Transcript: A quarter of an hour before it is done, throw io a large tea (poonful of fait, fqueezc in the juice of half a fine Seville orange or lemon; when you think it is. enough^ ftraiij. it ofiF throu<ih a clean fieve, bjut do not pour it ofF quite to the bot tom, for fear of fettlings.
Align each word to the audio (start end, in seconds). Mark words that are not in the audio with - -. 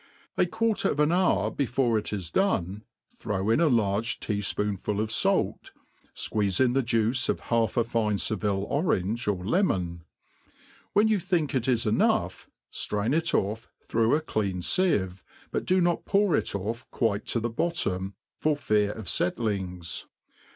A 0.35 0.47
quarter 0.47 0.89
of 0.89 0.99
an 0.99 1.11
hour 1.11 1.51
before 1.51 1.95
it 1.99 2.11
is 2.11 2.31
done, 2.31 2.83
throw 3.19 3.47
io 3.51 3.67
a 3.67 3.69
large 3.69 4.19
tea 4.19 4.39
(poonful 4.41 4.99
of 4.99 5.11
fait, 5.11 5.69
fqueezc 6.15 6.59
in 6.59 6.73
the 6.73 6.81
juice 6.81 7.29
of 7.29 7.39
half 7.51 7.77
a 7.77 7.83
fine 7.83 8.17
Seville 8.17 8.63
orange 8.63 9.27
or 9.27 9.45
lemon; 9.45 10.03
when 10.93 11.07
you 11.07 11.19
think 11.19 11.53
it 11.53 11.67
is. 11.67 11.85
enough^ 11.85 12.47
ftraiij. 12.73 13.13
it 13.15 13.25
ofiF 13.35 13.67
throu<ih 13.87 14.17
a 14.17 14.21
clean 14.21 14.61
fieve, 14.61 15.21
bjut 15.53 15.67
do 15.67 15.79
not 15.79 16.05
pour 16.05 16.35
it 16.35 16.55
ofF 16.55 16.89
quite 16.89 17.27
to 17.27 17.39
the 17.39 17.51
bot 17.51 17.75
tom, 17.75 18.15
for 18.39 18.57
fear 18.57 18.91
of 18.93 19.05
fettlings. 19.05 20.07